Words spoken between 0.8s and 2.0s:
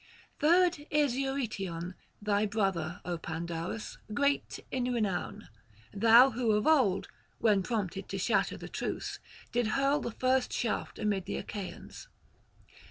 is Eurytion,